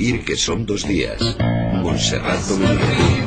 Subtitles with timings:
[0.00, 1.20] vivir que son dos días.
[1.82, 3.20] Montserrat Domínguez.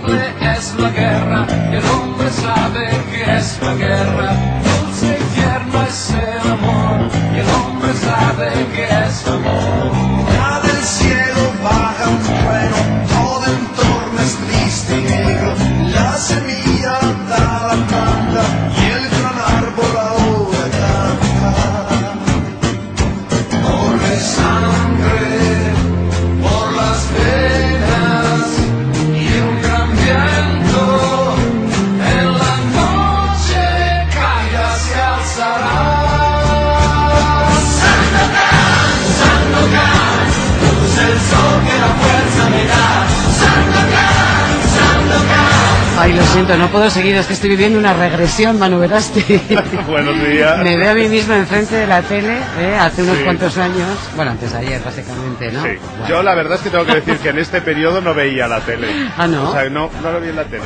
[46.13, 49.24] Ay, lo siento, no puedo seguir, es que estoy viviendo una regresión, Manu Verasti.
[49.90, 50.60] Buenos días.
[50.63, 52.76] Me veo a mí misma enfrente de la tele, ¿eh?
[52.79, 53.24] hace unos Sí.
[53.24, 55.63] cuantos años, bueno, antes de ayer, básicamente, ¿no?
[55.63, 55.70] Sí.
[55.98, 56.07] Bueno.
[56.07, 58.60] Yo la verdad es que tengo que decir que en este periodo no veía la
[58.60, 58.87] tele.
[59.18, 59.49] Ah, ¿no?
[59.49, 60.63] O sea, no, no lo vi en la tele.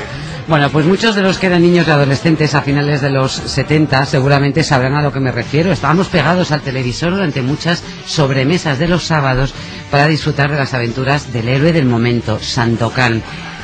[0.48, 4.06] Bueno, pues muchos de los que eran niños y adolescentes a finales de los 70
[4.06, 5.72] seguramente sabrán a lo que me refiero.
[5.72, 9.54] Estábamos pegados al televisor durante muchas sobremesas de los sábados
[9.92, 13.22] para disfrutar de las aventuras del héroe del momento, Sandokan.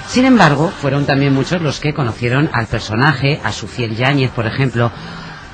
[0.08, 4.46] Sin embargo, fueron también muchos los que conocieron al personaje, a su fiel Yáñez, por
[4.46, 4.92] ejemplo,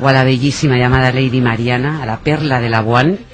[0.02, 2.86] o a la bellísima llamada Lady Mariana, a la perla de la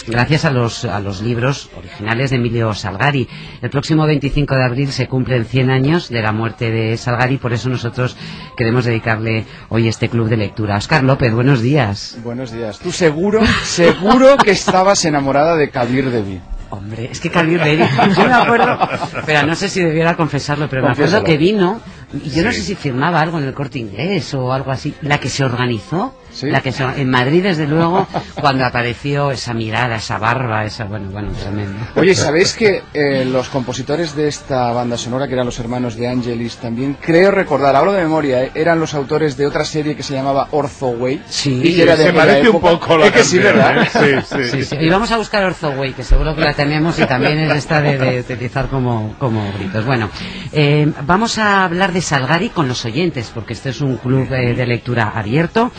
[0.08, 3.28] gracias a los, a los libros originales de Emilio Salgari.
[3.62, 7.54] El próximo 25 de abril se cumplen 100 años de la muerte de Salgari, por
[7.54, 8.18] eso nosotros
[8.58, 10.78] queremos dedicarle hoy este club de lectura.
[10.78, 12.18] Oscar López, buenos días.
[12.24, 12.80] Buenos días.
[12.80, 16.42] Tú seguro, seguro que estabas enamorada de Kabir Devi.
[16.70, 17.84] Hombre, es que Kabir Devi,
[18.18, 18.78] yo me acuerdo,
[19.26, 21.80] pero no sé si debiera confesarlo, pero me acuerdo que vino,
[22.24, 25.20] y yo no sé si firmaba algo en el corte inglés o algo así, la
[25.20, 26.48] que se organizó, Sí.
[26.48, 28.08] la que se, en Madrid desde luego,
[28.42, 31.80] cuando apareció esa mirada, esa barba, esa, bueno, bueno, tremendo.
[31.96, 36.10] Oye, ¿sabéis que eh, los compositores de esta banda sonora, que eran los hermanos de
[36.10, 40.04] Angelis también, creo recordar, hablo de memoria, eh, eran los autores de otra serie que
[40.04, 41.22] se llamaba Ortho Way?
[41.30, 41.62] Sí.
[41.64, 43.84] y que era de se parece un poco la Es que sí, ¿verdad?
[43.84, 44.22] ¿eh?
[44.28, 44.50] Sí, sí.
[44.52, 44.76] Sí, sí.
[44.80, 47.98] Y vamos a buscar Orzoway, que seguro que la tenemos y también es esta de,
[47.98, 49.86] de utilizar como, como gritos.
[49.86, 50.10] Bueno,
[50.52, 54.54] eh, vamos a hablar de Salgari con los oyentes, porque este es un club eh,
[54.54, 55.72] de lectura abierto.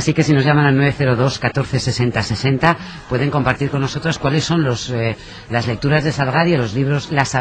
[0.00, 2.76] Así que si nos llaman al 902 14 60 60,
[3.10, 5.14] pueden compartir con nosotros cuáles son los, eh,
[5.50, 7.36] las lecturas de Salgari, los libros, las,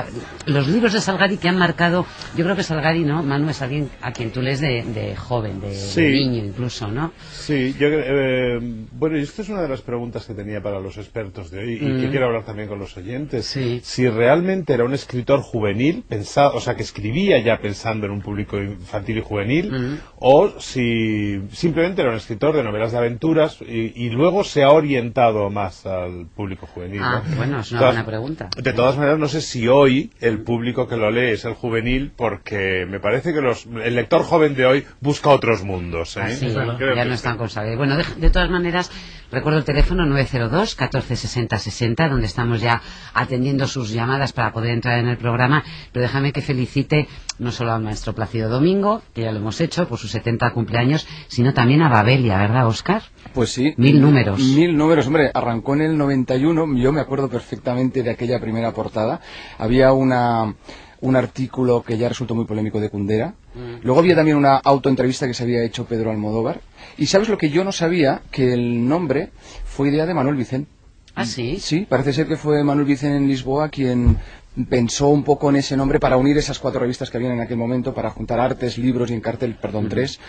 [0.46, 2.06] los libros de Salgari que han marcado.
[2.36, 3.24] Yo creo que Salgari, ¿no?
[3.24, 7.14] Manu es alguien a quien tú lees de, de joven, de, niño incluso, ¿no?
[7.32, 8.60] Sí, yo, eh,
[8.92, 11.80] bueno, y esta es una de las preguntas que tenía para los expertos de hoy
[11.82, 12.02] y Mm.
[12.02, 13.46] que quiero hablar también con los oyentes.
[13.46, 13.80] Sí.
[13.86, 18.20] Si realmente era un escritor juvenil, pensado, o sea, que escribía ya pensando en un
[18.22, 19.98] público infantil y juvenil, Mm.
[20.18, 24.72] o si simplemente era un escritor de novelas de aventuras y, y luego se ha
[24.72, 27.02] orientado más al público juvenil.
[27.04, 27.36] Ah, ¿no?
[27.36, 28.50] bueno, es una buena pregunta.
[28.58, 32.12] De todas maneras, no sé si hoy el público que lo lee es el juvenil,
[32.16, 36.18] porque me parece que los, el lector joven de hoy busca otros mundos.
[36.18, 36.22] ¿eh?
[36.22, 37.16] Así, Creo ya que no sí.
[37.16, 37.78] están con Salgari.
[37.78, 38.92] Bueno, de, de todas maneras,
[39.32, 42.82] recuerdo el teléfono 902 14 60 60, donde estamos ya
[43.14, 45.64] atendiendo sus llamadas para poder entrar en el programa.
[45.92, 47.08] Pero déjame que felicite
[47.40, 51.08] no solo al maestro Plácido Domingo, que ya lo hemos hecho por sus 70 cumpleaños,
[51.28, 53.04] sino también a Babelia, ¿verdad, Oscar?
[53.34, 53.74] Pues sí.
[53.78, 54.40] Mil números.
[54.40, 59.22] Mil números, hombre, arrancó en el 91, yo me acuerdo perfectamente de aquella primera portada.
[59.58, 60.56] Había una,
[61.02, 63.34] un artículo que ya resultó muy polémico de Cundera.
[63.84, 66.62] Luego había también una autoentrevista que se había hecho Pedro Almodóvar.
[66.98, 69.30] Y sabes lo que yo no sabía, que el nombre
[69.66, 70.70] fue idea de Manuel Vicente.
[71.16, 71.58] Ah, sí.
[71.60, 74.18] Sí, parece ser que fue Manuel Vicente en Lisboa quien
[74.70, 77.58] pensó un poco en ese nombre para unir esas cuatro revistas que habían en aquel
[77.58, 80.20] momento, para juntar artes, libros y en cartel, perdón, tres,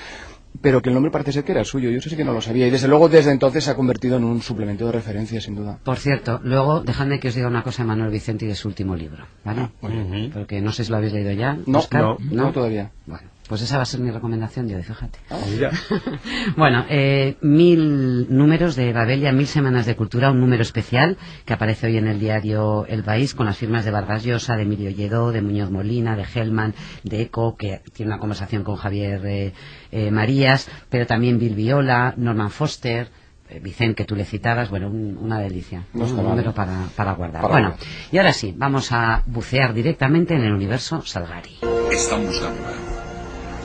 [0.60, 1.90] pero que el nombre parece ser que era el suyo.
[1.90, 4.16] Yo eso sí que no lo sabía y desde luego desde entonces se ha convertido
[4.16, 5.78] en un suplemento de referencia, sin duda.
[5.82, 8.68] Por cierto, luego dejadme que os diga una cosa de Manuel Vicente y de su
[8.68, 9.70] último libro, ¿vale?
[9.80, 10.30] muy bien.
[10.30, 11.56] Porque no sé si lo habéis leído ya.
[11.66, 12.90] No, Óscar, no, no todavía.
[13.06, 15.18] Bueno, pues esa va a ser mi recomendación de hoy, fíjate.
[15.52, 15.70] Mira.
[16.56, 21.88] Bueno, eh, mil números de Babelia, mil semanas de cultura, un número especial que aparece
[21.88, 25.32] hoy en el diario El País con las firmas de Vargas Llosa, de Emilio Lledó,
[25.32, 29.52] de Muñoz Molina, de Hellman, de Eco, que tiene una conversación con Javier eh,
[29.92, 33.08] eh, Marías, pero también Bill Viola, Norman Foster,
[33.48, 37.12] eh, Vicente, que tú le citabas, bueno, un- una delicia, No un número para, para
[37.14, 37.42] guardar.
[37.42, 37.86] Para bueno, guardar.
[38.12, 41.56] y ahora sí, vamos a bucear directamente en el universo Salgari.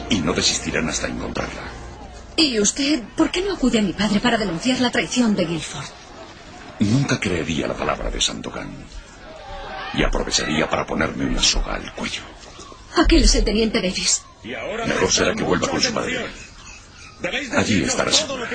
[0.10, 1.64] Y no desistirán hasta encontrarla.
[2.38, 5.86] ¿Y usted por qué no acude a mi padre para denunciar la traición de Guilford?
[6.80, 8.70] Nunca creería la palabra de Sandokan.
[9.94, 12.22] Y aprovecharía para ponerme una soga al cuello.
[12.98, 14.24] Aquel es el teniente Davis.
[14.44, 16.26] Mejor será que vuelva con su madre.
[17.58, 18.50] Allí estará segura.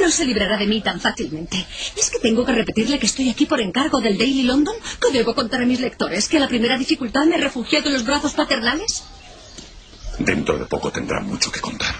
[0.00, 1.66] No se librará de mí tan fácilmente.
[1.96, 4.74] ¿Es que tengo que repetirle que estoy aquí por encargo del Daily London?
[5.00, 7.94] ¿Que debo contar a mis lectores que a la primera dificultad me he refugiado en
[7.94, 9.04] los brazos paternales?
[10.18, 11.94] Dentro de poco tendrá mucho que contar.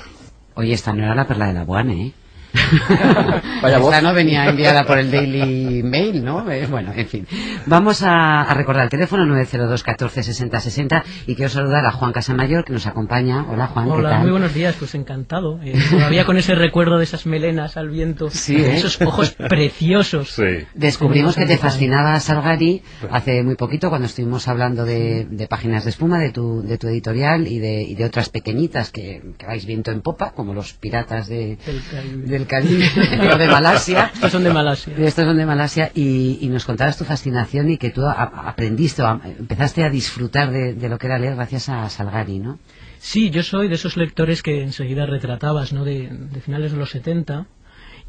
[0.54, 2.12] Oye, esta no era la perla de la Buane, ¿eh?
[3.62, 3.92] Vaya voz.
[3.94, 6.50] Esta no venía enviada por el Daily Mail, ¿no?
[6.50, 7.26] Eh, bueno, en fin.
[7.66, 12.12] Vamos a, a recordar el teléfono 902 14 60 60 y quiero saludar a Juan
[12.12, 13.44] Casamayor que nos acompaña.
[13.48, 14.20] Hola Juan, ¿qué Hola, tal?
[14.22, 15.60] muy buenos días, pues encantado.
[15.62, 18.76] Eh, todavía con ese recuerdo de esas melenas al viento, Sí, ¿eh?
[18.76, 20.30] esos ojos preciosos.
[20.32, 20.66] Sí.
[20.74, 25.90] Descubrimos que te fascinaba Salgari hace muy poquito cuando estuvimos hablando de, de páginas de
[25.90, 29.64] espuma, de tu, de tu editorial y de, y de otras pequeñitas que, que vais
[29.66, 32.26] viento en popa, como los piratas de, Del Caribe.
[32.26, 34.10] del De Malasia.
[34.14, 34.94] Estos son de Malasia.
[34.98, 38.12] Estos son de Malasia y, y nos contabas tu fascinación y que tú a-
[38.48, 42.38] aprendiste o a- empezaste a disfrutar de, de lo que era leer gracias a Salgari,
[42.38, 42.58] ¿no?
[42.98, 45.84] Sí, yo soy de esos lectores que enseguida retratabas, ¿no?
[45.84, 47.46] De, de finales de los 70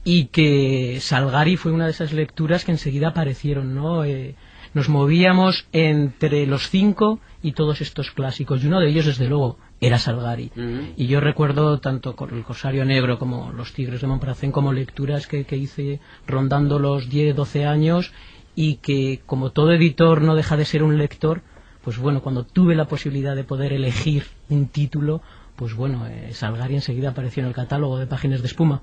[0.03, 4.03] y que Salgari fue una de esas lecturas que enseguida aparecieron, ¿no?
[4.05, 4.35] Eh,
[4.75, 9.57] nos movíamos entre los cinco y todos estos clásicos y uno de ellos, desde luego,
[9.79, 10.51] era Salgari.
[10.97, 15.27] Y yo recuerdo tanto con el Corsario Negro como Los Tigres de Montparnasse como lecturas
[15.27, 18.11] que, que hice rondando los 10, 12 años
[18.53, 21.41] y que como todo editor no deja de ser un lector,
[21.81, 25.21] pues bueno, cuando tuve la posibilidad de poder elegir un título,
[25.55, 28.81] pues bueno, eh, Salgari enseguida apareció en el catálogo de páginas de espuma.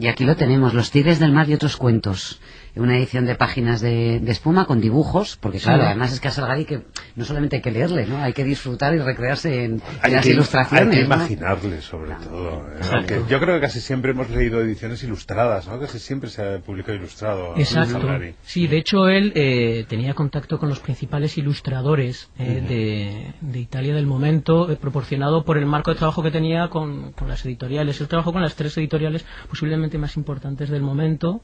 [0.00, 2.40] Y aquí lo tenemos, Los Tigres del Mar y otros cuentos.
[2.74, 6.30] Una edición de páginas de, de espuma con dibujos, porque claro, además es que a
[6.30, 6.82] Salgari que
[7.16, 8.16] no solamente hay que leerle, ¿no?
[8.22, 10.88] Hay que disfrutar y recrearse en, las que, ilustraciones.
[10.88, 11.14] hay que ¿no?
[11.14, 12.66] imaginarle, sobre todo.
[12.68, 12.80] ¿eh?
[12.92, 15.78] Aunque yo creo que casi siempre hemos leído ediciones ilustradas, ¿no?
[15.78, 17.54] Casi siempre se ha publicado ilustrado.
[17.58, 18.00] Exacto.
[18.00, 18.34] Salgari.
[18.42, 23.94] Sí, de hecho él eh, tenía contacto con los principales ilustradores eh, de, de Italia
[23.94, 28.00] del momento, eh, proporcionado por el marco de trabajo que tenía con, con las editoriales.
[28.00, 31.42] Él trabajó con las tres editoriales posiblemente más importantes del momento.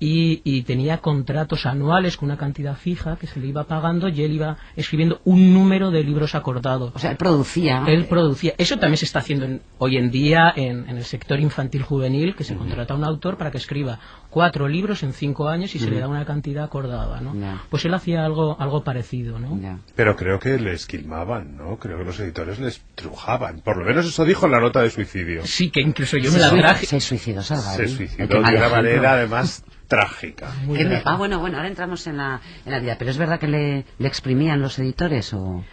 [0.00, 4.22] Y, y tenía contratos anuales con una cantidad fija que se le iba pagando y
[4.22, 6.92] él iba escribiendo un número de libros acordados.
[6.94, 7.82] O sea, él producía.
[7.88, 8.54] Él producía.
[8.58, 12.36] Eso también se está haciendo en- hoy en día en, en el sector infantil juvenil,
[12.36, 13.98] que se contrata a un autor para que escriba
[14.30, 17.34] cuatro libros en cinco años y se le da una cantidad acordada, ¿no?
[17.68, 19.58] Pues él hacía algo, algo parecido, ¿no?
[19.96, 21.76] Pero creo que le esquilmaban, ¿no?
[21.78, 23.60] Creo que los editores les trujaban.
[23.62, 25.44] Por lo menos eso dijo en la nota de suicidio.
[25.44, 26.86] Sí, que incluso yo me la traje.
[26.86, 27.42] Se suicidó.
[27.42, 30.52] Se suicidó de una manera, además, trágica.
[30.64, 31.02] Muy ¿Qué me- bien.
[31.04, 32.96] Ah, bueno, bueno, ahora entramos en la, en la vida.
[32.98, 35.64] Pero es verdad que le, le exprimían los editores o...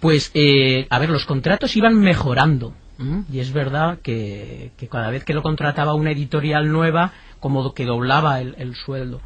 [0.00, 2.74] Pues, eh, a ver, los contratos iban mejorando.
[2.98, 3.24] ¿m?
[3.32, 7.86] Y es verdad que, que cada vez que lo contrataba una editorial nueva, como que
[7.86, 9.22] doblaba el, el sueldo.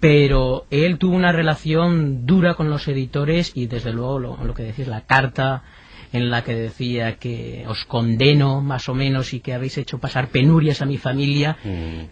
[0.00, 4.64] Pero él tuvo una relación dura con los editores y desde luego lo, lo que
[4.64, 5.62] decís, la carta
[6.12, 10.28] en la que decía que os condeno más o menos y que habéis hecho pasar
[10.28, 11.56] penurias a mi familia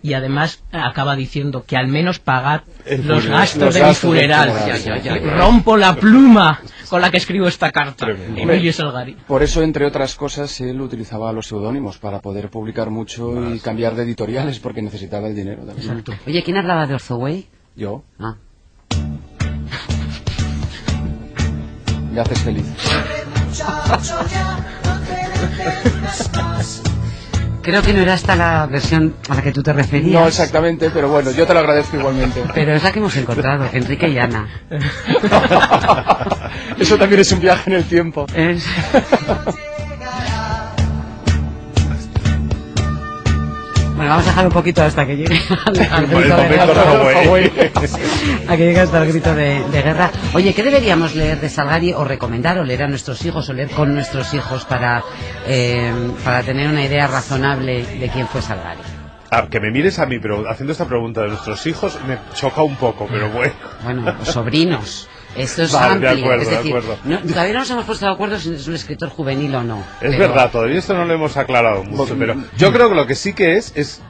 [0.02, 3.98] y además acaba diciendo que al menos pagad El los gastos los de mi gastos
[4.10, 4.52] funeral.
[4.66, 5.36] Ya, ya, ya.
[5.38, 8.06] Rompo la pluma con la que escribo esta carta.
[8.36, 9.16] Emilio Salgari.
[9.26, 13.94] Por eso, entre otras cosas, él utilizaba los seudónimos para poder publicar mucho y cambiar
[13.94, 16.04] de editoriales porque necesitaba el dinero también.
[16.26, 17.46] Oye, ¿quién hablaba de Orzoway?
[17.74, 18.36] Yo, Ah.
[22.12, 22.64] me haces feliz.
[27.62, 30.20] Creo que no era esta la versión a la que tú te referías.
[30.22, 32.42] No exactamente, pero bueno, yo te lo agradezco igualmente.
[32.54, 34.46] Pero es la que hemos encontrado, Enrique y Ana.
[36.78, 38.26] Eso también es un viaje en el tiempo.
[38.34, 38.64] Es-
[44.06, 45.34] Bueno, vamos a dejar un poquito hasta que llegue
[45.90, 46.74] al, grito de guerra.
[47.12, 47.52] Hawái.
[48.48, 50.12] A que llegue hasta el grito de, de guerra.
[50.32, 53.68] Oye, ¿qué deberíamos leer de Salgari o recomendar o leer a nuestros hijos o leer
[53.70, 55.02] con nuestros hijos para,
[55.48, 55.92] eh,
[56.24, 58.78] para tener una idea razonable de quién fue Salgari?
[59.32, 62.62] Ah, que me mires a mí, pero haciendo esta pregunta de nuestros hijos me choca
[62.62, 63.54] un poco, pero bueno.
[63.82, 65.08] Bueno, los sobrinos.
[65.36, 66.24] Esto es Vale, de amplio.
[66.24, 66.98] acuerdo, es de acuerdo.
[67.04, 69.78] no- todavía no nos hemos puesto de acuerdo si es un escritor juvenil o no.
[70.00, 73.06] Es pero- verdad, todavía esto no lo hemos aclarado mucho, pero yo creo que lo
[73.06, 74.00] que sí que es es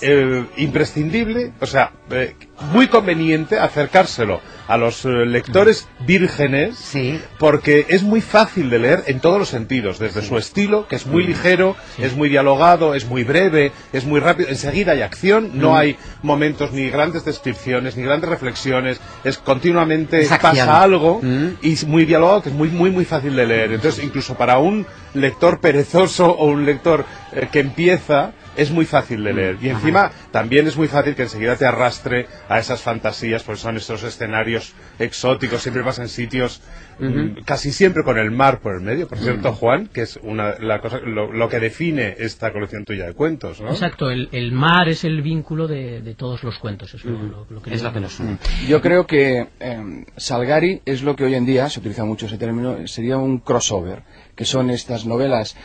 [0.00, 2.34] eh, imprescindible, o sea, eh,
[2.72, 4.40] muy conveniente acercárselo
[4.72, 7.20] a los eh, lectores vírgenes, Sí.
[7.38, 11.06] porque es muy fácil de leer en todos los sentidos, desde su estilo, que es
[11.06, 15.76] muy ligero, es muy dialogado, es muy breve, es muy rápido, enseguida hay acción, no
[15.76, 21.48] hay momentos ni grandes descripciones, ni grandes reflexiones, es continuamente Es pasa algo Mm.
[21.62, 23.72] y es muy dialogado, que es muy, muy, muy fácil de leer.
[23.72, 29.22] Entonces, incluso para un lector perezoso o un lector eh, que empieza, es muy fácil
[29.24, 29.58] de leer.
[29.62, 33.76] Y encima también es muy fácil que enseguida te arrastre a esas fantasías, pues son
[33.76, 36.60] estos escenarios exóticos, siempre vas en sitios
[36.98, 39.08] mm, casi siempre con el mar por el medio.
[39.08, 43.06] Por cierto, Juan, que es una, la cosa, lo, lo que define esta colección tuya
[43.06, 43.70] de cuentos, ¿no?
[43.70, 46.92] Exacto, el, el mar es el vínculo de, de todos los cuentos.
[46.94, 48.38] Es lo, lo- lo que Es lo que nos nos une.
[48.68, 52.38] Yo creo que eh, Salgari es lo que hoy en día, se utiliza mucho ese
[52.38, 54.02] término, sería un crossover,
[54.36, 55.56] que son estas novelas,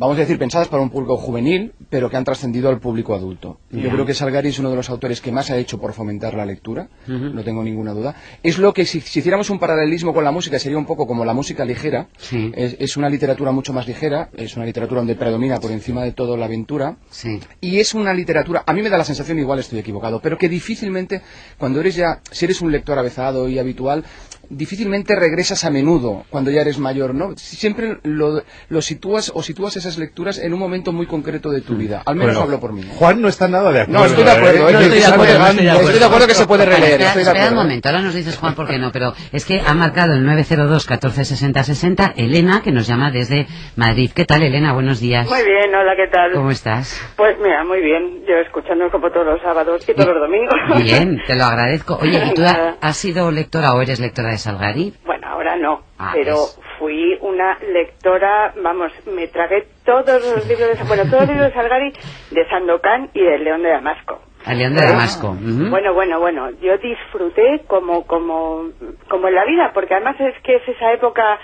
[0.00, 3.60] vamos a decir, pensadas para un público juvenil, pero que han trascendido al público adulto.
[3.70, 6.32] Yo creo que Salgari es uno de los autores que más ha hecho por fomentar
[6.32, 8.14] la lectura, no tengo ninguna duda.
[8.42, 11.26] Es lo que, si, si hiciéramos un paralelismo con la música, sería un poco como
[11.26, 12.08] la música ligera.
[12.16, 12.50] Sí.
[12.54, 16.12] Es, es una literatura mucho más ligera, es una literatura donde predomina por encima de
[16.12, 16.96] todo la aventura.
[17.10, 17.38] Sí.
[17.60, 20.48] Y es una literatura, a mí me da la sensación, igual estoy equivocado, pero que
[20.48, 21.20] difícilmente,
[21.58, 24.02] cuando eres ya, si eres un lector avezado y habitual,
[24.50, 27.36] difícilmente regresas a menudo cuando ya eres mayor, ¿no?
[27.36, 31.76] Siempre lo, lo sitúas o sitúas esas lecturas en un momento muy concreto de tu
[31.76, 32.02] vida.
[32.04, 32.82] Al menos Bueno, hablo por mí.
[32.96, 34.00] Juan no está nada de acuerdo.
[34.00, 34.72] No, estoy de acuerdo.
[34.72, 35.88] No estoy de acuerdo, no estoy de acuerdo.
[35.88, 37.00] Estoy de acuerdo que se puede releer.
[37.00, 39.74] espera, espera un momento, ahora nos dices Juan por qué no, pero es que ha
[39.74, 44.10] marcado el 902 14 60 60 Elena, que nos llama desde Madrid.
[44.14, 44.72] ¿Qué tal, Elena?
[44.72, 45.28] Buenos días.
[45.28, 46.32] Muy bien, hola, ¿qué tal?
[46.32, 47.00] ¿Cómo estás?
[47.16, 48.24] Pues mira, muy bien.
[48.26, 50.82] Yo escuchando como todos los sábados y todos los domingos.
[50.82, 51.98] Bien, te lo agradezco.
[52.02, 52.42] Oye, ¿y tú
[52.80, 54.92] has sido lectora o eres lectora de Salgari?
[55.04, 60.78] Bueno, ahora no, Ah, pero es- fui una lectora, vamos, me tragué todos los libros
[60.78, 61.92] de, bueno, todos los libros de Salgari,
[62.30, 64.20] de Sandokan y del León de Damasco.
[64.46, 65.30] A León de Damasco.
[65.32, 65.68] Ujú.
[65.68, 68.70] Bueno, bueno, bueno, yo disfruté como, como,
[69.08, 71.38] como en la vida, porque además es que es esa época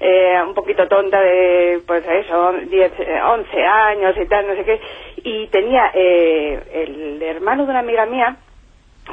[0.00, 4.64] eh, un poquito tonta de, pues eso, 10, eh, 11 años y tal, no sé
[4.64, 4.80] qué,
[5.24, 8.36] y tenía eh, el hermano de una amiga mía,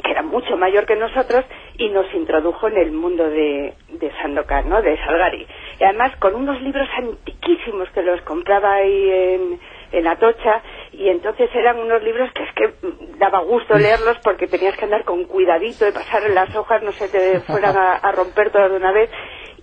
[0.03, 1.43] que era mucho mayor que nosotros,
[1.77, 5.48] y nos introdujo en el mundo de, de Sandokan, ¿no?, de Salgari.
[5.79, 9.60] Y además con unos libros antiquísimos que los compraba ahí en,
[9.91, 10.62] en Atocha,
[10.93, 12.74] y entonces eran unos libros que es que
[13.17, 17.08] daba gusto leerlos porque tenías que andar con cuidadito de pasar las hojas, no se
[17.10, 19.10] te fueran a, a romper todas de una vez.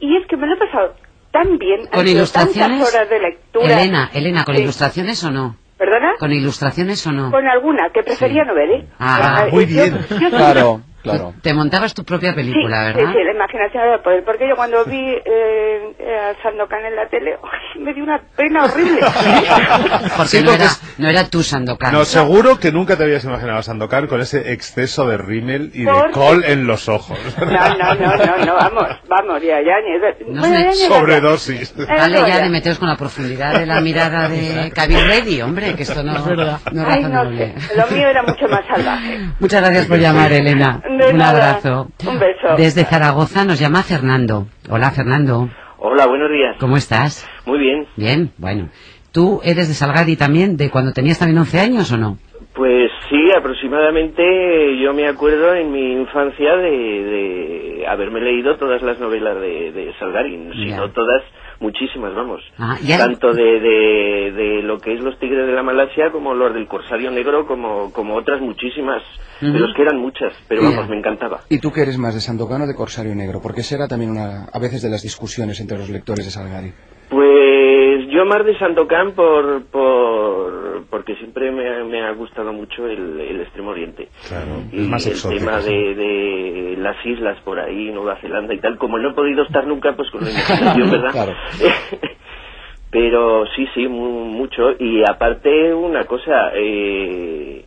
[0.01, 0.95] Y es que me lo he pasado
[1.31, 2.79] tan bien, ¿Con ilustraciones?
[2.81, 3.81] tantas horas de lectura.
[3.81, 4.63] Elena, Elena, ¿con Sí.
[4.63, 5.57] ilustraciones o no?
[5.79, 6.15] ¿Perdona?
[6.19, 7.31] ¿Con ilustraciones o no?
[7.31, 8.87] Con alguna, que prefería no ver, ¿eh?
[8.99, 9.99] Ah, Eh, muy yo- bien.
[10.21, 10.81] yo Claro,
[11.13, 11.35] claro.
[11.43, 13.13] Te montabas tu propia película, sí, ¿verdad?
[13.13, 14.25] Sí, sí, la imaginación del poder.
[14.25, 17.83] Porque yo cuando vi eh, eh, a Sandokan en la tele, ¡ay!
[17.83, 19.01] me dio una pena horrible.
[20.17, 21.93] Porque Sí, no, porque era, es- no era tu Sandokan.
[21.93, 25.85] No, seguro que nunca te habías imaginado a Sandokan con ese exceso de rímel y
[25.85, 27.19] de col en los ojos.
[27.39, 30.33] No, no, no, no, no, vamos, vamos, ya, ya, ni...
[30.35, 31.75] No bueno, ya, Sobredosis.
[31.79, 32.43] Eh, Dale no, ya ya.
[32.45, 36.17] de meteos con la profundidad de la mirada de Kabir Reddy, hombre, que esto no,
[36.17, 36.59] Es verdad.
[36.73, 39.19] no es Ay, no sé, lo mío era mucho más salvaje.
[39.39, 40.81] Muchas gracias por llamar, Elena.
[40.99, 41.51] De Un nada.
[41.53, 41.89] abrazo.
[42.07, 42.57] Un beso.
[42.57, 44.47] Desde Zaragoza nos llama Fernando.
[44.71, 45.49] Hola, Fernando.
[45.79, 46.57] Hola, buenos días.
[46.59, 47.29] ¿Cómo estás?
[47.45, 47.87] Muy bien.
[47.97, 48.69] Bien, bueno.
[49.13, 52.19] ¿Tú eres de Salgari también, de cuando tenías también 11 años o no?
[52.55, 58.99] Pues sí, aproximadamente yo me acuerdo en mi infancia de, de haberme leído todas las
[58.99, 61.23] novelas de, de Salgari, si no todas,
[61.61, 62.41] muchísimas, vamos.
[62.59, 66.55] Ah, Tanto de, de, de lo que es Los Tigres de la Malasia como los
[66.55, 69.03] del Corsario Negro, como, como otras muchísimas,
[69.41, 71.41] de los que eran muchas, pero vamos, me encantaba.
[71.49, 73.41] ¿Y tú qué eres más, de Sandokan o de Corsario Negro?
[73.43, 76.73] Porque esa era también una, a veces de las discusiones entre los lectores de Salgari.
[77.09, 82.87] Pues yo más de Sandokan por, por, porque siempre me, ha- me ha gustado mucho
[82.89, 84.09] el, el Extremo Oriente.
[84.29, 85.39] Claro, y es más el exótico.
[85.41, 85.71] tema sí.
[85.71, 89.67] de, de las islas por ahí, Nueva Zelanda y tal, como no he podido estar
[89.67, 91.11] nunca, pues con la imaginación, ¿verdad?
[91.13, 91.33] Claro.
[92.91, 94.71] Pero sí, sí, mu- mucho.
[94.79, 97.65] Y aparte, una cosa, eh,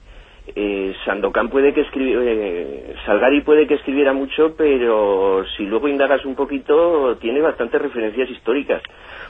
[0.56, 6.26] eh, Sandokan puede que escribiera, eh, Salgari puede que escribiera mucho, pero si luego indagas
[6.26, 8.82] un poquito, tiene bastantes referencias históricas.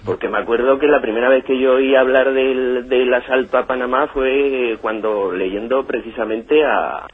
[0.06, 3.68] Porque me acuerdo que la primera vez que yo oí hablar del, del asalto a
[3.68, 7.06] Panamá fue cuando leyendo precisamente a,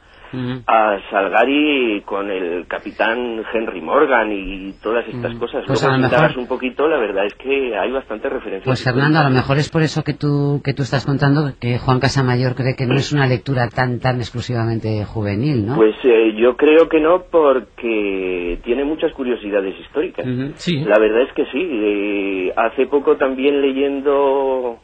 [0.66, 5.38] A Salgari con el capitán Henry Morgan y todas estas Mm.
[5.38, 5.64] cosas.
[5.66, 8.64] Pues Luego, a lo mejor- un poquito, la verdad es que hay bastantes referencias.
[8.64, 11.78] Pues Fernando, a lo mejor es por eso que tú, que tú estás contando que
[11.78, 15.76] Juan Casamayor cree que no es una lectura tan, tan exclusivamente juvenil, ¿no?
[15.76, 20.26] Pues eh, yo creo que no, porque tiene muchas curiosidades históricas.
[20.56, 20.84] Sí.
[20.84, 21.60] La verdad es que sí.
[21.62, 24.78] eh, hace poco también leyendo,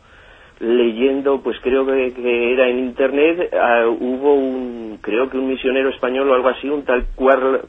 [0.62, 5.90] leyendo, pues creo que, que era en internet, ah, hubo un, creo que un misionero
[5.90, 7.62] español o algo así, un tal Cuar-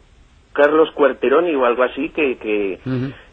[0.53, 2.77] Carlos Cuarteroni o algo así, que, que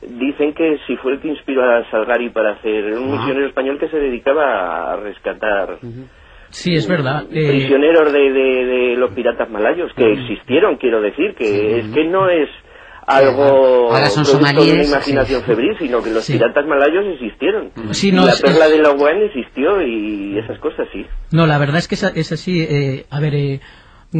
[0.00, 3.16] dicen que si fue el que inspiró a Salgari para hacer un Ah.
[3.18, 5.78] misionero español que se dedicaba a rescatar
[6.52, 7.24] Sí, es verdad.
[7.30, 12.04] Eh, prisioneros de, de- de los piratas malayos que existieron quiero decir que es que
[12.06, 12.48] no es
[13.10, 15.46] algo Ahora son de una imaginación sí.
[15.46, 16.34] febril, sino que los Sí.
[16.34, 17.70] piratas malayos existieron.
[17.92, 21.04] Sí, no, la es- perla es- de Labuan existió y esas cosas sí.
[21.32, 22.60] No, la verdad es que es, es así.
[22.60, 23.60] eh, a ver, eh,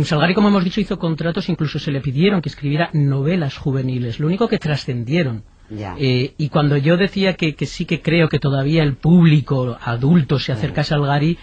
[0.04, 4.26] Salgari, como hemos dicho, hizo contratos, incluso se le pidieron que escribiera novelas juveniles, lo
[4.26, 5.42] único que trascendieron.
[5.98, 10.38] Eh, y cuando yo decía que, que sí que creo que todavía el público adulto
[10.40, 11.38] se acerca a Salgari,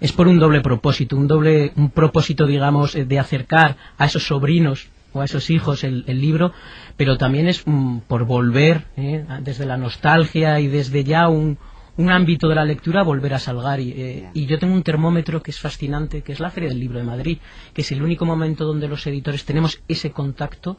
[0.00, 4.22] es por un doble propósito, un doble un propósito, digamos, eh, de acercar a esos
[4.26, 6.52] sobrinos o a esos hijos el, el libro,
[6.96, 11.58] pero también es mm, por volver, eh, desde la nostalgia y desde ya un,
[11.96, 13.94] un ámbito de la lectura, volver a Salgari.
[13.96, 16.98] eh, y yo tengo un termómetro que es fascinante, que es la Feria del Libro
[16.98, 17.38] de Madrid,
[17.74, 20.76] que es el único momento donde los editores tenemos ese contacto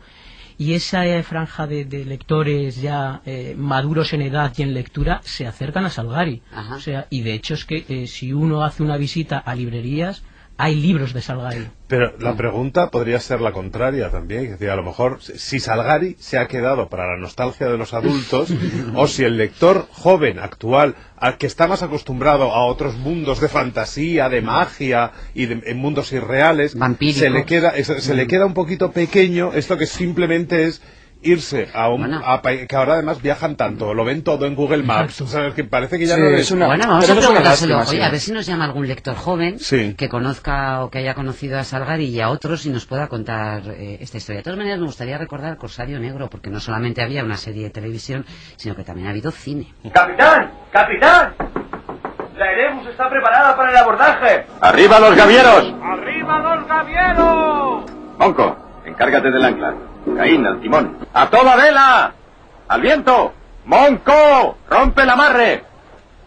[0.58, 5.20] y esa eh, franja de, de lectores ya eh, maduros en edad y en lectura
[5.24, 6.44] se acercan a Salgari.
[6.54, 6.76] Ajá.
[6.76, 10.24] O sea, y de hecho es que eh, si uno hace una visita a librerías,
[10.62, 11.68] hay libros de Salgari.
[11.88, 16.16] Pero la pregunta podría ser la contraria también, es decir, a lo mejor si Salgari
[16.20, 18.54] se ha quedado para la nostalgia de los adultos
[18.96, 23.50] o si el lector joven actual al que está más acostumbrado a otros mundos de
[23.50, 26.78] fantasía, de magia y de en mundos irreales,
[27.12, 30.82] se le queda se le queda un poquito pequeño esto que simplemente es
[31.24, 32.22] irse a un Bueno.
[32.26, 35.28] a pa- que ahora además viajan tanto, lo ven todo en Google Maps, Exacto.
[35.34, 35.54] ¿sabes?
[35.54, 37.78] que parece que ya Sí, no es una- Bueno, vamos pero a preguntárselo.
[37.80, 38.02] Oye, sí.
[38.02, 39.94] a ver si nos llama algún lector joven Sí.
[39.96, 43.64] que conozca o que haya conocido a Salgari y a otros y nos pueda contar
[43.68, 44.40] eh, esta historia.
[44.40, 47.70] De todas maneras, me gustaría recordar Corsario Negro, porque no solamente había una serie de
[47.70, 48.26] televisión,
[48.56, 49.68] sino que también ha habido cine.
[49.94, 50.52] ¡Capitán!
[50.72, 51.34] ¡Capitán!
[52.38, 54.46] La Erebus está preparada para el abordaje.
[54.62, 55.74] ¡Arriba los gavieros!
[55.84, 57.84] ¡Arriba los gavieros!
[58.18, 59.74] Monco, encárgate del ancla.
[60.16, 60.98] Caín, al timón.
[61.14, 62.14] ¡A toda vela!
[62.68, 63.34] ¡Al viento!
[63.66, 64.58] ¡Monco!
[64.70, 65.71] ¡Rompe el amarre!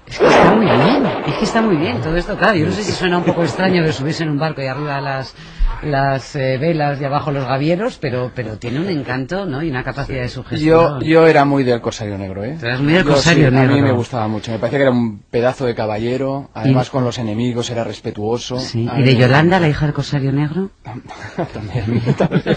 [0.06, 2.54] Es que está muy bien, es que está muy bien todo esto, claro.
[2.56, 5.00] Yo no sé si suena un poco extraño que subirse en un barco y arriba
[5.00, 5.34] las,
[5.82, 9.62] las eh, velas y abajo los gavieros, pero, pero tiene un encanto ¿no?
[9.62, 11.00] y una capacidad de Yo, sugestión.
[11.00, 12.58] yo era muy del Corsario Negro, ¿eh?
[12.60, 13.82] Eras muy del Yo Corsario sí, A mí Negro.
[13.82, 14.52] me gustaba mucho.
[14.52, 16.50] Me parecía que era un pedazo de caballero.
[16.52, 18.58] Además, con los enemigos era respetuoso.
[18.58, 20.68] Sí, ¿Y de Yolanda, la hija del Corsario Negro?
[21.54, 22.56] También, también.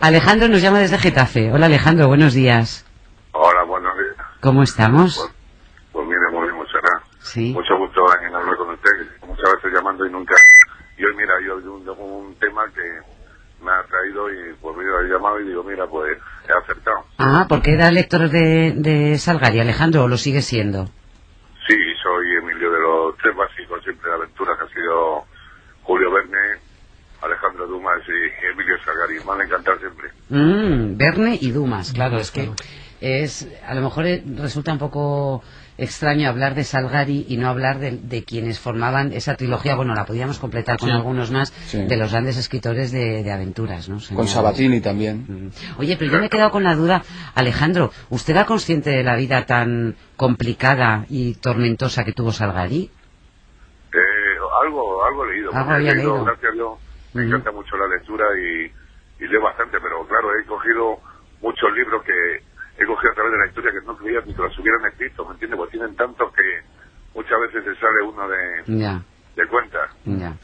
[0.00, 1.52] Alejandro nos llama desde Getafe.
[1.52, 2.84] Hola Alejandro, buenos días.
[3.32, 4.26] Hola, buenos días.
[4.40, 5.28] ¿Cómo estamos?
[5.92, 7.02] Pues mire, muy bien, Montserrat.
[7.36, 7.52] Sí.
[7.52, 8.90] Mucho gusto en hablar con usted.
[9.26, 10.34] Muchas veces llamando y nunca.
[10.96, 12.80] Y hoy, mira, yo tengo un tema que
[13.62, 16.16] me ha traído y pues mira, he llamado y digo, mira, pues
[16.48, 17.04] he acertado.
[17.18, 20.86] Ah, porque era lector de, de Salgari, Alejandro, o lo sigue siendo.
[21.68, 25.24] Sí, soy Emilio de los tres básicos siempre de aventuras, que ha sido
[25.82, 26.58] Julio Verne,
[27.20, 29.16] Alejandro Dumas y Emilio Salgari.
[29.26, 30.08] Me han encantado siempre.
[30.30, 32.50] Mm, Verne y Dumas, claro, es que
[33.00, 35.42] es a lo mejor eh, resulta un poco
[35.78, 39.74] extraño hablar de Salgari y no hablar de, de quienes formaban esa trilogía.
[39.74, 40.94] Bueno, la podíamos completar con Sí.
[40.94, 41.84] algunos más Sí.
[41.84, 43.98] de los grandes escritores de, de aventuras, ¿no?
[44.14, 44.26] Con.
[44.26, 45.52] Sabatini también.
[45.78, 47.02] Oye, pero yo me he quedado con la duda,
[47.34, 52.90] Alejandro, ¿usted era consciente de la vida tan complicada y tormentosa que tuvo Salgari?
[53.92, 53.98] Eh,
[54.64, 55.54] algo, algo he leído.
[55.54, 56.24] Algo había leído, leído.
[56.24, 56.72] Gracias a Dios,
[57.12, 61.00] me encanta mucho la lectura y, y leo bastante, pero claro, he cogido
[61.42, 62.42] muchos libros que
[62.78, 65.24] he cogido a través de la historia que no creía ni que los hubieran escrito,
[65.26, 65.56] ¿me entiendes?
[65.58, 66.42] Porque tienen tantos que
[67.14, 69.02] muchas veces se sale uno de, Ya,
[69.36, 69.78] de cuenta.
[70.04, 70.36] ya.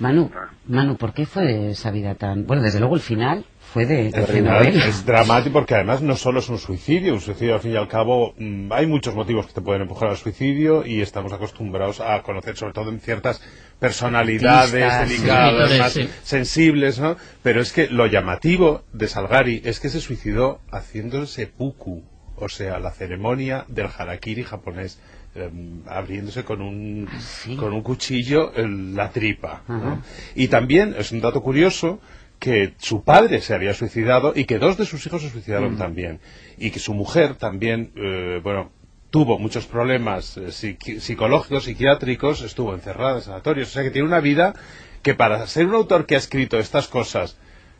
[0.00, 0.48] Manu, Ah.
[0.66, 2.46] Manu, ¿por qué fue esa vida tan...?
[2.46, 6.58] Bueno, desde luego el final fue de, es dramático porque además no solo es un
[6.58, 9.82] suicidio, un suicidio al fin y al cabo mm, hay muchos motivos que te pueden
[9.82, 13.40] empujar al suicidio y estamos acostumbrados a conocer sobre todo en ciertas
[13.78, 16.08] personalidades Artistas, delicadas, más sí.
[16.22, 17.16] sensibles, ¿no?
[17.42, 22.02] Pero es que lo llamativo de Salgari es que se suicidó haciendo seppuku,
[22.36, 25.00] o sea, la ceremonia del harakiri japonés.
[25.34, 27.56] em, abriéndose con un sí?
[27.56, 30.02] con un cuchillo en la tripa ¿no?
[30.34, 32.00] Y también es un dato curioso
[32.42, 36.18] que su padre se había suicidado y que dos de sus hijos se suicidaron también.
[36.58, 38.72] Y que su mujer también, eh, bueno,
[39.10, 43.68] tuvo muchos problemas eh, psiqui- psicológicos, psiquiátricos, estuvo encerrada en sanatorios.
[43.68, 44.54] O sea que tiene una vida
[45.02, 47.38] que para ser un autor que ha escrito estas cosas,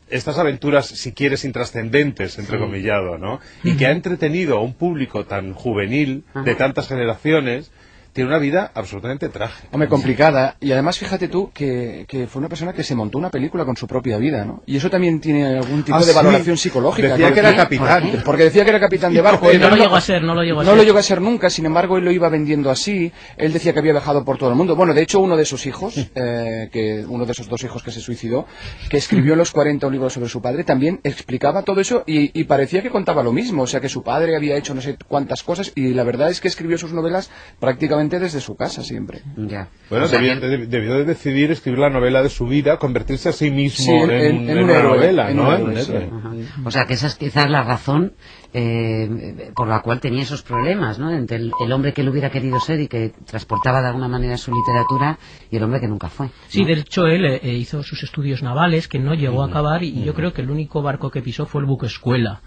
[0.09, 3.41] estas aventuras, si quieres, intrascendentes, entrecomillado, ¿no?
[3.65, 7.73] Y que ha entretenido a un público tan juvenil, de tantas generaciones,
[8.13, 9.69] tiene una vida absolutamente trágica.
[9.73, 10.57] Hombre, complicada.
[10.61, 13.77] Y además, fíjate tú que, que fue una persona que se montó una película con
[13.77, 14.63] su propia vida, ¿no?
[14.67, 16.13] Y eso también tiene algún tipo Ah, de sí.
[16.15, 17.09] valoración psicológica.
[17.09, 17.35] Decía ¿no?
[17.35, 18.23] que era capitán.
[18.25, 19.51] Porque decía que era capitán de barco.
[19.51, 20.77] Él No lo no- llegó a ser, no lo llegó a No ser.
[20.79, 23.11] lo llegó a ser nunca, sin embargo, él lo iba vendiendo así.
[23.37, 24.77] Él decía que había viajado por todo el mundo.
[24.77, 27.91] Bueno, de hecho, uno de sus hijos, eh, que uno de esos dos hijos que
[27.93, 28.47] se suicidó,
[28.91, 32.39] que escribió en los 40 un libro sobre su padre, también explicaba todo eso y,
[32.39, 33.63] y parecía que contaba lo mismo.
[33.63, 36.41] O sea, que su padre había hecho no sé cuántas cosas y la verdad es
[36.43, 39.23] que escribió sus novelas prácticamente prácticamente desde su casa siempre.
[39.37, 39.69] Ya.
[39.91, 43.29] Bueno, O sea, debió, de- debió de decidir escribir la novela de su vida, convertirse
[43.29, 45.53] a sí mismo Sí, en, en- en en un una héroe, novela, en ¿no?
[45.55, 45.93] héroe, sí.
[46.65, 48.13] O sea, que esa es quizás la razón
[48.55, 51.11] eh, por la cual tenía esos problemas, ¿no?
[51.11, 54.37] Entre el, el hombre que él hubiera querido ser y que transportaba de alguna manera
[54.37, 55.19] su literatura
[55.51, 56.29] y el hombre que nunca fue.
[56.49, 60.05] Sí, de hecho él eh, hizo sus estudios navales que no llegó a acabar y
[60.05, 62.41] yo creo que el único barco que pisó fue el buque escuela.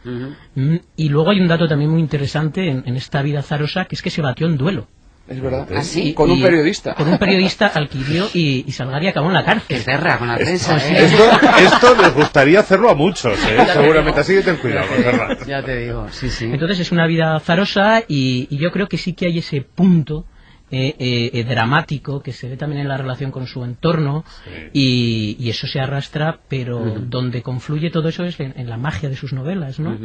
[0.55, 3.95] Mm, Y luego hay un dato también muy interesante en, en esta vida zarosa que
[3.95, 4.87] es que se batió en duelo.
[5.27, 5.67] Es verdad.
[5.75, 6.13] ¿Ah, sí?
[6.13, 6.93] Con un periodista.
[6.93, 9.77] Con un periodista al que hirió y, y Salgari acabó en la cárcel.
[9.77, 10.77] Qué perra con la prensa.
[10.77, 11.05] ¿eh?
[11.05, 11.23] Esto,
[11.57, 13.65] esto les gustaría hacerlo a muchos, ¿eh?
[13.73, 14.19] Seguramente.
[14.19, 14.87] Así que ten cuidado.
[15.47, 16.45] Ya te digo, sí, sí.
[16.45, 20.25] Entonces es una vida zarosa y, y yo creo que sí que hay ese punto
[20.71, 24.25] eh, eh, eh, dramático que se ve también en la relación con su entorno
[24.73, 29.09] y, y eso se arrastra, pero donde confluye todo eso es en, en la magia
[29.09, 29.97] de sus novelas, ¿no?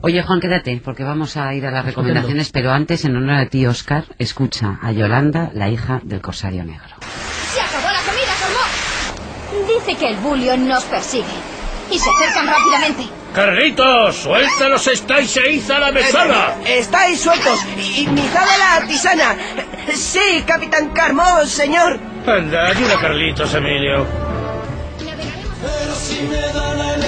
[0.00, 3.46] Oye, Juan, quédate, porque vamos a ir a las recomendaciones, pero antes, en honor a
[3.46, 6.94] ti, Oscar, escucha a Yolanda, la hija del Corsario Negro.
[7.52, 9.68] Se acabó la comida, Salmón.
[9.68, 11.24] Dice que el bullion nos persigue.
[11.90, 13.04] Y se acercan rápidamente.
[13.34, 16.56] Carlitos, suéltalos, estáis e iza la mesada.
[16.64, 17.60] Eh, Estáis sueltos.
[17.76, 19.36] Y mi de la tisana.
[19.92, 21.98] Sí, capitán Carmón, señor.
[22.26, 24.06] Anda, ayuda a Carlitos, Emilio.
[24.98, 27.03] Pero si me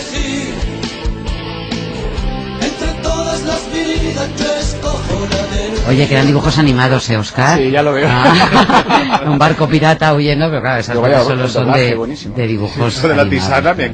[5.89, 7.59] Oye, que eran dibujos animados, ¿eh, Oscar?
[7.59, 8.09] Sí, ya lo veo.
[8.11, 11.97] Ah, un barco pirata huyendo, pero claro, esas cosas solo son de,
[12.35, 13.49] de dibujos Eso de la animados.
[13.49, 13.87] tisana me ha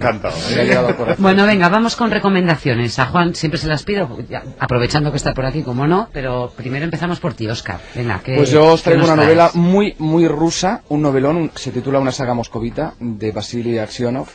[1.13, 1.15] ¿eh?
[1.19, 2.99] Bueno, venga, vamos con recomendaciones.
[2.99, 6.51] A Juan siempre se las pido, ya- aprovechando que está por aquí, como no, pero
[6.57, 7.79] primero empezamos por ti, Oscar.
[7.95, 9.27] Venga, ¿qué, Pues yo os traigo una traes?
[9.27, 14.29] novela muy, muy rusa, un novelón, un- se titula Una saga moscovita, de Vasily Aksionov.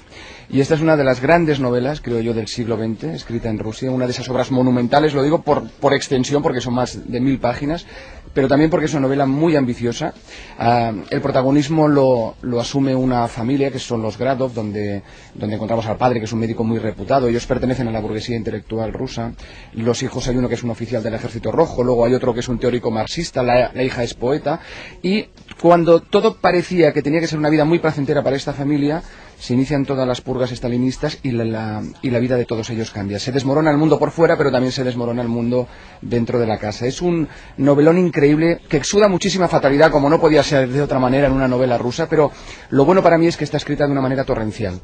[0.50, 3.60] Y esta es una de las grandes novelas, creo yo, del siglo XX, escrita en
[3.60, 7.20] Rusia, una de esas obras monumentales, lo digo por, por extensión, porque son más de
[7.20, 7.86] mil páginas,
[8.34, 10.14] pero también porque es una novela muy ambiciosa.
[10.58, 15.02] Ah, el protagonismo lo, asume una familia, que son los Gradov, donde,
[15.34, 17.28] donde encontramos al padre, que es un médico muy reputado.
[17.28, 19.34] Ellos pertenecen a la burguesía intelectual rusa.
[19.74, 22.40] Los hijos, hay uno que es un oficial del Ejército Rojo, luego hay otro que
[22.40, 24.62] es un teórico marxista, la hija es poeta.
[25.02, 25.26] Y
[25.60, 29.04] cuando todo parecía que tenía que ser una vida muy placentera para esta familia,
[29.40, 32.92] se inician todas las purgas estalinistas y la, la- y la vida de todos ellos
[32.92, 33.20] cambia.
[33.20, 35.68] Se desmorona el mundo por fuera, pero también se desmorona el mundo
[36.02, 36.86] dentro de la casa.
[36.88, 41.28] Es un novelón increíble que exuda muchísima fatalidad, como no podía ser de otra manera
[41.28, 42.32] en una novela rusa, pero
[42.70, 44.80] lo bueno para mí es que está escrita de una manera torrencial.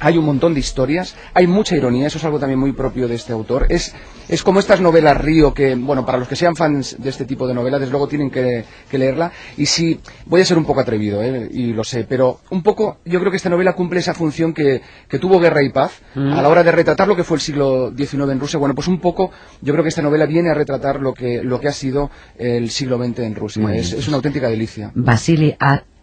[0.00, 3.14] Hay un montón de historias, hay mucha ironía, eso es algo también muy propio de
[3.16, 3.66] este autor.
[3.68, 3.94] Es,
[4.28, 7.46] es como estas novelas Río que, bueno, para los que sean fans de este tipo
[7.48, 9.32] de novelas, desde luego tienen que, que leerla.
[9.56, 11.48] Y si, voy a ser un poco atrevido, ¿eh?
[11.50, 14.82] y lo sé, pero un poco, yo creo que esta novela cumple esa función que,
[15.08, 16.32] que tuvo Guerra y Paz Mm.
[16.32, 18.58] a la hora de retratar lo que fue el siglo XIX en Rusia.
[18.58, 21.60] Bueno, pues un poco, yo creo que esta novela viene a retratar lo que, lo
[21.60, 23.74] que ha sido el siglo XX en Rusia.
[23.74, 24.90] Es, una auténtica delicia.
[24.94, 25.56] Vasily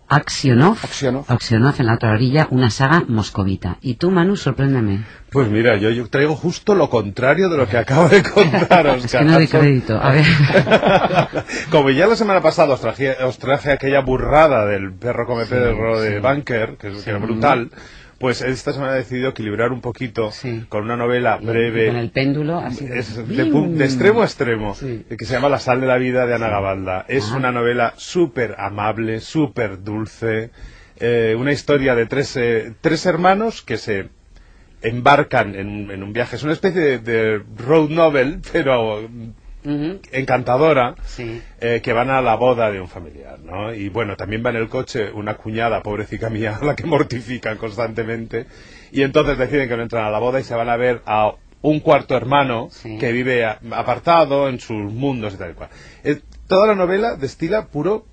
[0.08, 1.26] Aksionov, Aksionov.
[1.28, 3.78] Aksionov en la otra orilla, una saga moscovita.
[3.82, 5.04] Y tú, Manu, sorpréndeme.
[5.32, 8.98] Pues mira, yo, yo traigo justo lo contrario de lo que acabo de contar, Oscar.
[9.06, 10.00] Es que no doy crédito.
[10.02, 10.26] A ver.
[11.72, 16.00] Como ya la semana pasada os traje, os traje aquella burrada del perro come perro
[16.00, 17.70] de Bunker, que, es- que era brutal,
[18.20, 20.32] pues esta semana he decidido equilibrar un poquito
[20.70, 21.88] con una novela breve.
[21.88, 22.86] Con el péndulo, así.
[22.90, 24.74] Es de, extremo a extremo,
[25.18, 27.06] que se llama La sal de la vida de Ana Gabalda.
[27.08, 30.50] Es una novela súper amable, súper dulce,
[31.00, 34.10] eh, una historia de tres, eh, tres hermanos que se
[34.82, 36.36] embarcan en, un- en un viaje.
[36.36, 39.08] Es una especie de, de road novel, pero
[40.12, 40.96] encantadora,
[41.60, 43.74] eh, que van a la boda de un familiar, ¿no?
[43.74, 47.58] Y bueno, también va en el coche una cuñada, pobrecita mía, a la que mortifican
[47.58, 48.46] constantemente,
[48.92, 51.34] y entonces deciden que no entran a la boda y se van a ver a
[51.62, 55.70] un cuarto hermano que vive apartado en sus mundos y tal y cual.
[56.48, 58.06] Toda la novela destila puro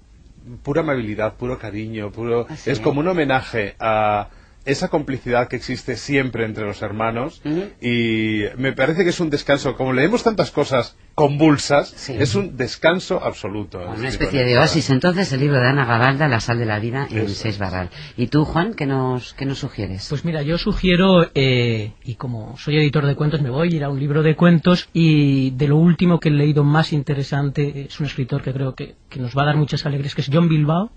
[0.62, 4.28] pura amabilidad, puro cariño, puro Ah, es como un homenaje a
[4.64, 7.42] esa complicidad que existe siempre entre los hermanos
[7.80, 13.22] y me parece que es un descanso, como leemos tantas cosas convulsas, es un descanso
[13.22, 13.80] absoluto.
[13.80, 14.90] Una especie de oasis.
[14.90, 17.90] Entonces, el libro de Ana Gabalda, La sal de la vida, en Eso seis barral.
[18.16, 20.06] ¿Y tú, Juan, qué nos, qué nos sugieres?
[20.08, 23.84] Pues mira, yo sugiero, eh, y como soy editor de cuentos, me voy a ir
[23.84, 28.00] a un libro de cuentos y de lo último que he leído más interesante es
[28.00, 30.48] un escritor que creo que, que nos va a dar muchas alegrías, que es John
[30.48, 30.90] Bilbao.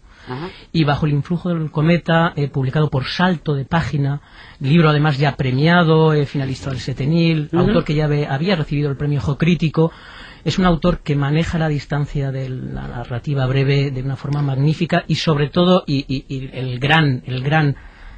[0.72, 4.22] Y bajo el influjo del cometa, eh, publicado por Salto de Página,
[4.60, 8.98] libro además ya premiado, eh, finalista del Setenil, autor que ya ve- había recibido el
[8.98, 9.92] premio Ojo Crítico.
[10.44, 15.04] Es un autor que maneja la distancia de la narrativa breve de una forma magnífica
[15.08, 17.76] y sobre todo, y, y- y el gran, el gran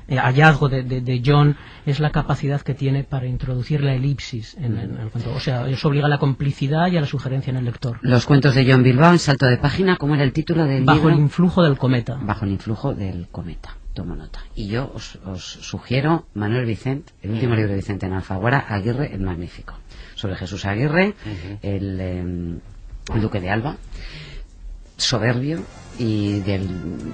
[0.08, 4.56] eh, hallazgo de, de- de John es la capacidad que tiene para introducir la elipsis
[4.58, 5.34] en, en el cuento.
[5.34, 8.00] O sea, eso obliga a la complicidad y a la sugerencia en el lector.
[8.02, 11.00] Los cuentos de John Bilbao en salto de página, ¿cómo era el título del Bajo
[11.00, 11.14] libro?
[11.16, 12.18] el influjo del cometa.
[12.22, 13.76] Bajo el influjo del cometa.
[13.94, 14.42] Tomo nota.
[14.54, 19.12] Y yo os, os sugiero Manuel Vicente, el último libro de Vicente en Alfaguara, Aguirre
[19.14, 19.74] el Magnífico.
[20.14, 21.16] Sobre Jesús Aguirre,
[21.64, 22.20] el, eh,
[23.16, 23.78] el duque de Alba,
[24.98, 25.62] soberbio
[26.00, 26.68] y del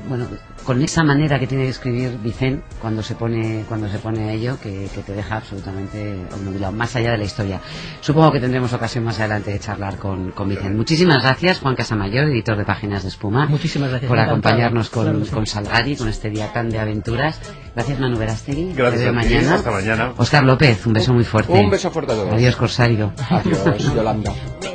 [0.08, 0.28] bueno
[0.66, 4.34] con esa manera que tiene de escribir Vicente cuando se pone cuando se pone a
[4.34, 7.62] ello que, que te deja absolutamente obnubilado más allá de la historia
[8.02, 12.26] supongo que tendremos ocasión más adelante de charlar con, con Vicente muchísimas gracias Juan Casamayor
[12.30, 14.38] editor de Páginas de Espuma Muchísimas gracias, por encantado.
[14.40, 17.40] acompañarnos con, con Salgari con este día tan de aventuras
[17.76, 20.14] gracias Manu Verástegui Gracias te veo a ti, mañana hasta mañana.
[20.18, 22.34] Oscar López un beso muy fuerte Un beso fuerte a todos.
[22.34, 24.34] adiós Corsario Adiós, Yolanda.